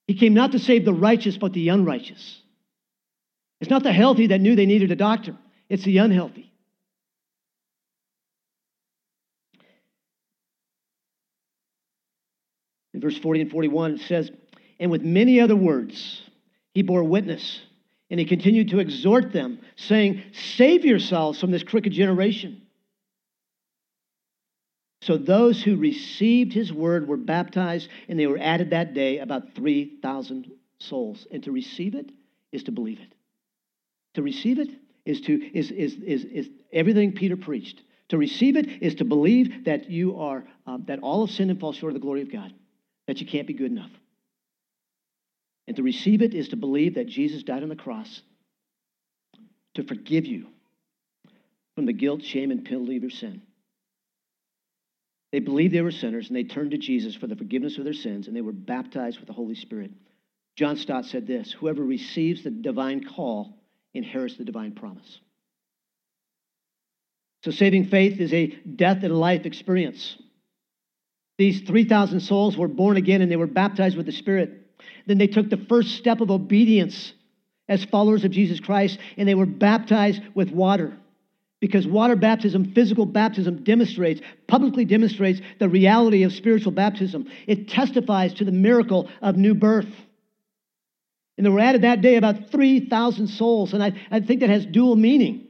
[0.08, 2.42] He came not to save the righteous, but the unrighteous.
[3.60, 5.36] It's not the healthy that knew they needed a doctor,
[5.68, 6.48] it's the unhealthy.
[12.99, 14.29] In verse 40 and 41, it says,
[14.77, 16.21] And with many other words,
[16.73, 17.62] he bore witness,
[18.09, 22.62] and he continued to exhort them, saying, Save yourselves from this crooked generation.
[25.01, 29.55] So those who received his word were baptized, and they were added that day about
[29.55, 31.25] 3,000 souls.
[31.31, 32.12] And to receive it
[32.51, 33.13] is to believe it.
[34.15, 34.71] To receive it
[35.05, 37.81] is to is is is, is everything Peter preached.
[38.09, 41.57] To receive it is to believe that you are um, that all of sin and
[41.57, 42.53] fall short of the glory of God
[43.10, 43.89] that you can't be good enough.
[45.67, 48.22] And to receive it is to believe that Jesus died on the cross
[49.74, 50.45] to forgive you
[51.74, 53.41] from the guilt, shame, and penalty of your sin.
[55.32, 57.93] They believed they were sinners and they turned to Jesus for the forgiveness of their
[57.93, 59.89] sins and they were baptized with the Holy Spirit.
[60.56, 63.58] John Stott said this Whoever receives the divine call
[63.95, 65.19] inherits the divine promise.
[67.43, 70.15] So, saving faith is a death and life experience.
[71.39, 74.52] These 3,000 souls were born again and they were baptized with the Spirit.
[75.08, 77.13] Then they took the first step of obedience
[77.69, 80.97] as followers of Jesus Christ and they were baptized with water.
[81.62, 87.30] Because water baptism, physical baptism, demonstrates, publicly demonstrates the reality of spiritual baptism.
[87.47, 89.88] It testifies to the miracle of new birth.
[91.38, 93.73] And there were added that day about 3,000 souls.
[93.73, 95.47] And I, I think that has dual meaning.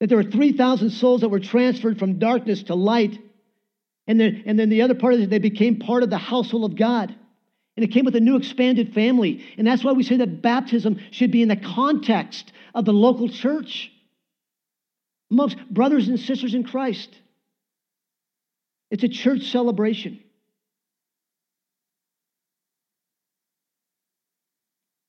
[0.00, 3.18] That there were 3,000 souls that were transferred from darkness to light.
[4.08, 6.76] And then, and then the other part is they became part of the household of
[6.76, 7.14] God.
[7.76, 9.44] And it came with a new expanded family.
[9.56, 13.28] And that's why we say that baptism should be in the context of the local
[13.28, 13.92] church
[15.30, 17.14] amongst brothers and sisters in Christ.
[18.90, 20.20] It's a church celebration.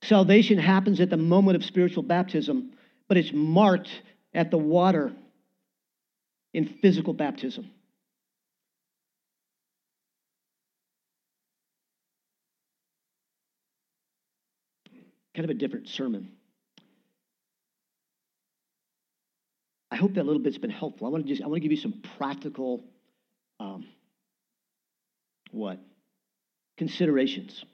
[0.04, 2.74] Salvation happens at the moment of spiritual baptism,
[3.08, 3.90] but it's marked
[4.34, 5.14] at the water
[6.54, 7.70] in physical baptism.
[15.36, 16.32] Kind of a different sermon.
[19.92, 21.08] I hope that little bit's been helpful.
[21.08, 22.84] I want to just I want to give you some practical
[23.60, 23.86] um,
[25.52, 25.80] what
[26.78, 27.66] considerations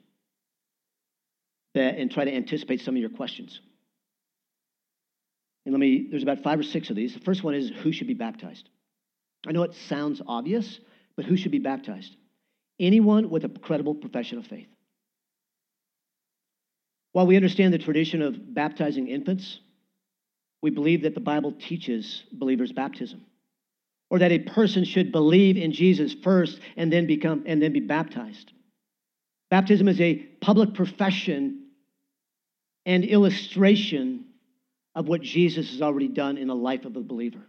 [1.74, 3.60] that and try to anticipate some of your questions.
[5.64, 7.12] And let me, there's about five or six of these.
[7.12, 8.68] The first one is who should be baptized?
[9.46, 10.80] I know it sounds obvious,
[11.16, 12.16] but who should be baptized?
[12.80, 14.68] Anyone with a credible profession of faith.
[17.16, 19.60] While we understand the tradition of baptizing infants,
[20.60, 23.24] we believe that the Bible teaches believers baptism
[24.10, 27.80] or that a person should believe in Jesus first and then become and then be
[27.80, 28.52] baptized.
[29.50, 31.68] Baptism is a public profession
[32.84, 34.26] and illustration
[34.94, 37.46] of what Jesus has already done in the life of a believer.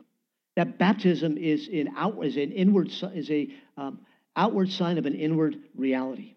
[0.56, 3.99] That baptism is an outward is an inward is a um,
[4.34, 6.36] outward sign of an inward reality.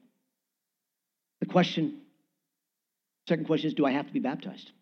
[1.39, 2.00] The question,
[3.31, 4.73] second question is, do I have to be baptized?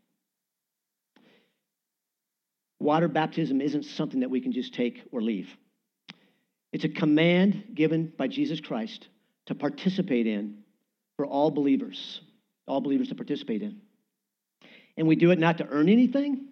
[2.81, 5.55] Water baptism isn't something that we can just take or leave.
[6.73, 9.07] It's a command given by Jesus Christ
[9.47, 10.63] to participate in
[11.17, 12.23] for all believers,
[12.67, 13.83] all believers to participate in.
[14.97, 16.49] And we do it not to earn anything,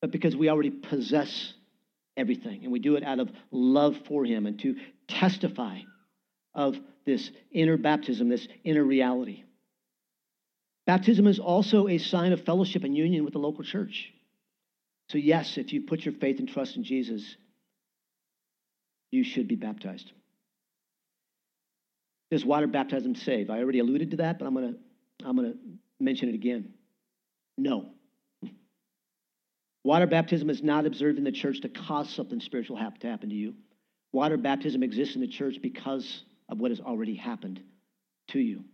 [0.00, 1.52] but because we already possess
[2.16, 2.62] everything.
[2.62, 5.80] And we do it out of love for Him and to testify
[6.54, 9.44] of this inner baptism, this inner reality.
[10.88, 14.10] Baptism is also a sign of fellowship and union with the local church.
[15.10, 17.36] So, yes, if you put your faith and trust in Jesus,
[19.10, 20.10] you should be baptized.
[22.30, 23.50] Does water baptism save?
[23.50, 25.58] I already alluded to that, but I'm going to I'm going to
[26.00, 26.72] mention it again.
[27.58, 27.90] No.
[29.84, 33.34] Water baptism is not observed in the church to cause something spiritual to happen to
[33.34, 33.54] you.
[34.12, 37.60] Water baptism exists in the church because of what has already happened
[38.28, 38.64] to you.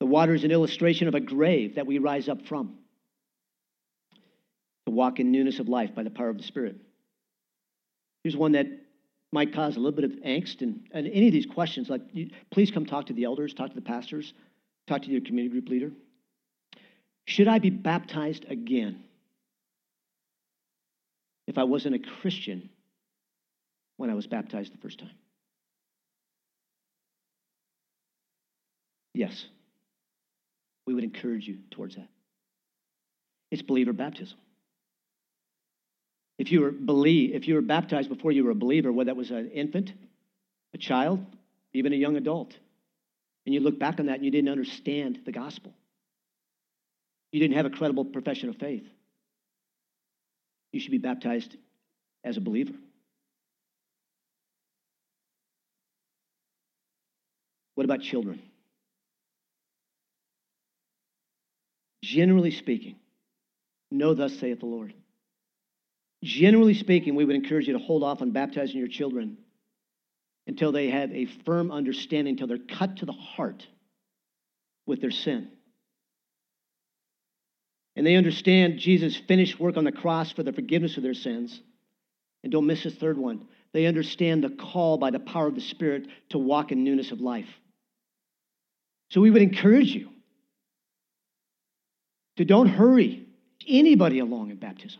[0.00, 2.78] The water is an illustration of a grave that we rise up from.
[4.86, 6.76] To walk in newness of life by the power of the Spirit.
[8.24, 8.66] Here's one that
[9.30, 12.30] might cause a little bit of angst and, and any of these questions like you,
[12.50, 14.32] please come talk to the elders talk to the pastors
[14.88, 15.92] talk to your community group leader.
[17.26, 19.04] Should i be baptized again
[21.46, 22.70] if i wasn't a christian
[23.98, 25.10] when i was baptized the first time?
[29.14, 29.46] Yes
[30.90, 32.08] we would encourage you towards that
[33.50, 34.38] it's believer baptism
[36.40, 39.16] if you were believe, if you were baptized before you were a believer, whether that
[39.16, 39.92] was an infant,
[40.72, 41.22] a child,
[41.74, 42.56] even a young adult,
[43.44, 45.74] and you look back on that and you didn't understand the gospel,
[47.30, 48.86] you didn't have a credible profession of faith,
[50.72, 51.54] you should be baptized
[52.24, 52.72] as a believer.
[57.74, 58.40] What about children?
[62.10, 62.96] Generally speaking,
[63.92, 64.92] no, thus saith the Lord.
[66.24, 69.38] Generally speaking, we would encourage you to hold off on baptizing your children
[70.48, 73.64] until they have a firm understanding, until they're cut to the heart
[74.86, 75.50] with their sin.
[77.94, 81.62] And they understand Jesus' finished work on the cross for the forgiveness of their sins.
[82.42, 83.46] And don't miss this third one.
[83.72, 87.20] They understand the call by the power of the Spirit to walk in newness of
[87.20, 87.60] life.
[89.10, 90.08] So we would encourage you
[92.40, 93.26] to don't hurry
[93.68, 94.98] anybody along in baptism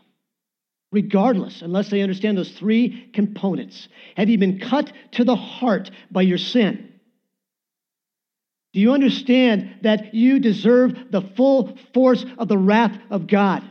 [0.91, 3.87] regardless, unless they understand those three components.
[4.15, 6.93] Have you been cut to the heart by your sin?
[8.73, 13.63] Do you understand that you deserve the full force of the wrath of God?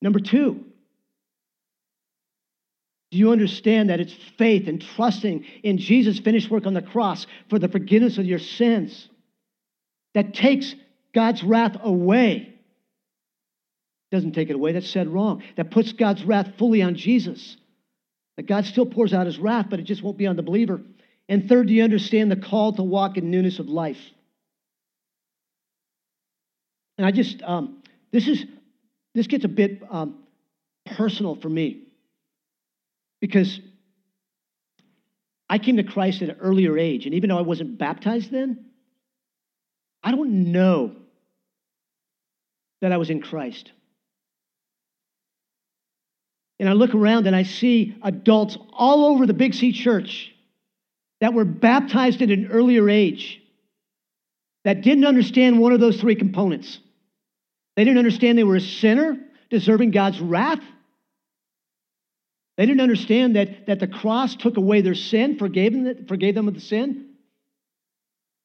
[0.00, 0.64] Number two,
[3.10, 7.26] do you understand that it's faith and trusting in Jesus' finished work on the cross
[7.50, 9.10] for the forgiveness of your sins
[10.14, 10.74] that takes
[11.14, 12.54] God's wrath away?
[14.10, 15.42] Doesn't take it away, that's said wrong.
[15.56, 17.56] That puts God's wrath fully on Jesus.
[18.36, 20.80] That God still pours out his wrath, but it just won't be on the believer.
[21.28, 24.00] And third, do you understand the call to walk in newness of life?
[26.98, 28.44] And I just, um, this is,
[29.14, 30.18] this gets a bit um,
[30.84, 31.84] personal for me
[33.20, 33.58] because
[35.48, 38.66] I came to Christ at an earlier age, and even though I wasn't baptized then,
[40.02, 40.94] I don't know
[42.84, 43.72] that I was in Christ.
[46.60, 50.30] And I look around and I see adults all over the Big C church
[51.22, 53.40] that were baptized at an earlier age
[54.64, 56.78] that didn't understand one of those three components.
[57.74, 59.16] They didn't understand they were a sinner
[59.48, 60.60] deserving God's wrath.
[62.58, 66.48] They didn't understand that, that the cross took away their sin, forgave them, forgave them
[66.48, 67.14] of the sin.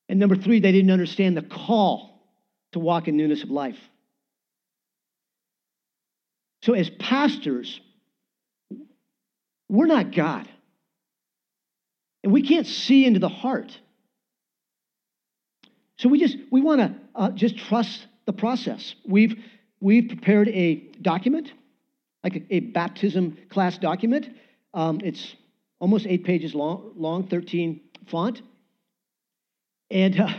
[0.07, 2.21] And number three, they didn't understand the call
[2.71, 3.77] to walk in newness of life.
[6.61, 7.79] So, as pastors,
[9.69, 10.47] we're not God.
[12.23, 13.77] And we can't see into the heart.
[15.97, 18.95] So we just we want to uh, just trust the process.
[19.05, 19.37] We've
[19.79, 21.51] we've prepared a document,
[22.23, 24.29] like a, a baptism class document.
[24.73, 25.35] Um, it's
[25.79, 28.41] almost eight pages long, long, 13 font,
[29.91, 30.29] and uh,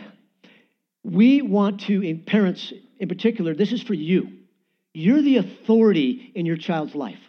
[1.02, 4.39] we want to, in parents in particular, this is for you.
[4.92, 7.20] You're the authority in your child's life.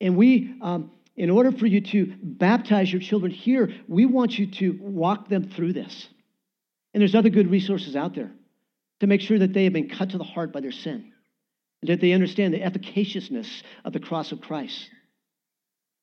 [0.00, 4.46] And we, um, in order for you to baptize your children here, we want you
[4.46, 6.08] to walk them through this.
[6.94, 8.30] And there's other good resources out there
[9.00, 11.12] to make sure that they have been cut to the heart by their sin
[11.80, 14.90] and that they understand the efficaciousness of the cross of Christ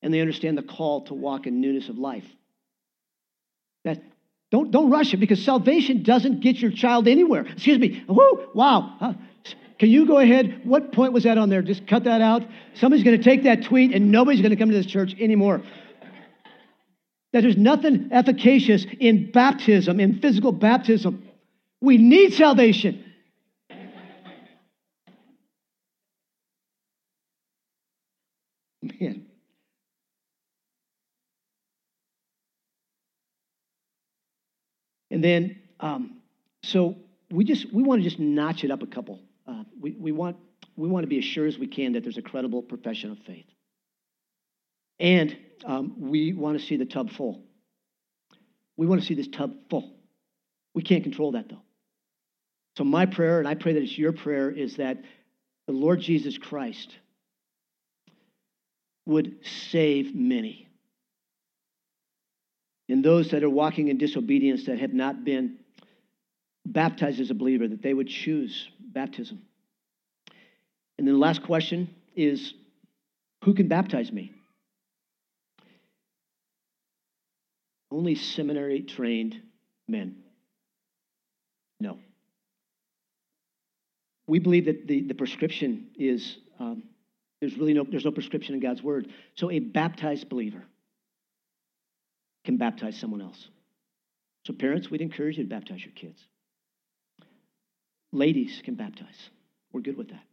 [0.02, 2.24] and they understand the call to walk in newness of life.
[3.84, 4.02] That
[4.50, 7.46] don't, don't rush it because salvation doesn't get your child anywhere.
[7.46, 8.04] Excuse me.
[8.08, 9.16] Woo, wow.
[9.80, 10.60] Can you go ahead?
[10.64, 11.62] What point was that on there?
[11.62, 12.42] Just cut that out.
[12.74, 15.62] Somebody's going to take that tweet and nobody's going to come to this church anymore.
[17.32, 21.26] That there's nothing efficacious in baptism, in physical baptism.
[21.80, 23.02] We need salvation.
[28.82, 29.24] Man.
[35.10, 36.18] And then, um,
[36.64, 36.96] so
[37.30, 39.20] we just we want to just notch it up a couple
[39.50, 40.36] uh, we, we, want,
[40.76, 43.18] we want to be as sure as we can that there's a credible profession of
[43.26, 43.46] faith.
[44.98, 47.42] And um, we want to see the tub full.
[48.76, 49.92] We want to see this tub full.
[50.74, 51.62] We can't control that, though.
[52.76, 55.02] So, my prayer, and I pray that it's your prayer, is that
[55.66, 56.96] the Lord Jesus Christ
[59.06, 59.36] would
[59.70, 60.68] save many.
[62.88, 65.58] And those that are walking in disobedience that have not been
[66.66, 69.42] baptized as a believer, that they would choose baptism.
[70.98, 72.52] And then the last question is
[73.44, 74.32] who can baptize me?
[77.90, 79.40] Only seminary trained
[79.88, 80.16] men.
[81.80, 81.98] No.
[84.26, 86.84] We believe that the, the prescription is um,
[87.40, 89.08] there's really no there's no prescription in God's word.
[89.34, 90.62] So a baptized believer
[92.44, 93.48] can baptize someone else.
[94.46, 96.22] So parents, we'd encourage you to baptize your kids.
[98.12, 99.30] Ladies can baptize.
[99.72, 100.24] We're good with that.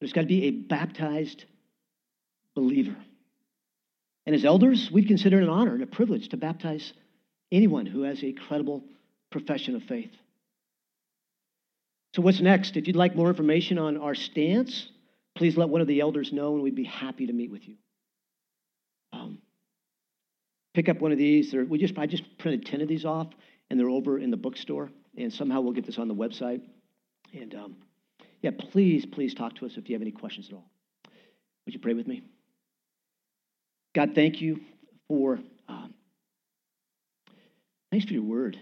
[0.00, 1.44] There's got to be a baptized
[2.54, 2.96] believer.
[4.26, 6.92] And as elders, we'd consider it an honor and a privilege to baptize
[7.50, 8.84] anyone who has a credible
[9.30, 10.10] profession of faith.
[12.14, 12.76] So, what's next?
[12.76, 14.88] If you'd like more information on our stance,
[15.34, 17.76] please let one of the elders know, and we'd be happy to meet with you.
[19.12, 19.38] Um,
[20.74, 21.54] pick up one of these.
[21.54, 23.28] We just I just printed ten of these off,
[23.70, 26.62] and they're over in the bookstore and somehow we'll get this on the website.
[27.34, 27.76] And um,
[28.40, 30.70] yeah, please, please talk to us if you have any questions at all.
[31.66, 32.22] Would you pray with me?
[33.94, 34.60] God, thank you
[35.08, 35.92] for um,
[37.90, 38.58] thanks for your word.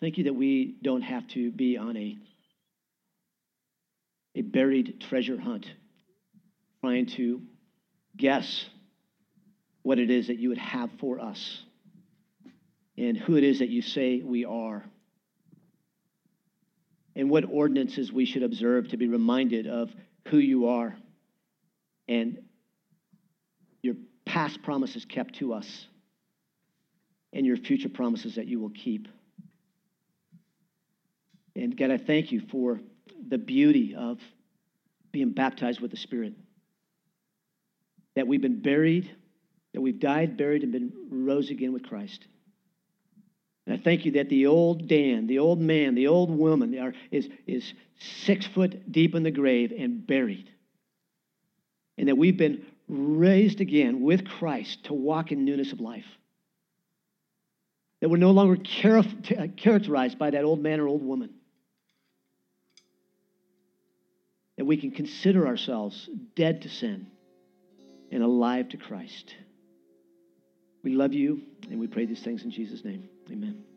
[0.00, 2.16] Thank you that we don't have to be on a
[4.36, 5.66] a buried treasure hunt,
[6.82, 7.40] trying to
[8.16, 8.66] guess
[9.82, 11.62] what it is that you would have for us
[12.98, 14.84] and who it is that you say we are
[17.16, 19.90] and what ordinances we should observe to be reminded of
[20.28, 20.94] who you are
[22.06, 22.38] and
[23.82, 23.94] your
[24.26, 25.86] past promises kept to us
[27.32, 29.08] and your future promises that you will keep.
[31.56, 32.80] And God, I thank you for
[33.28, 34.20] the beauty of
[35.10, 36.34] being baptized with the Spirit.
[38.14, 39.10] That we've been buried,
[39.72, 42.26] that we've died, buried, and been rose again with Christ.
[43.66, 46.94] And I thank you that the old Dan, the old man, the old woman are,
[47.10, 50.50] is, is six foot deep in the grave and buried.
[51.98, 56.06] And that we've been raised again with Christ to walk in newness of life.
[58.00, 61.30] That we're no longer uh, characterized by that old man or old woman.
[64.58, 67.08] That we can consider ourselves dead to sin
[68.12, 69.34] and alive to Christ.
[70.84, 73.08] We love you, and we pray these things in Jesus' name.
[73.30, 73.75] Amen.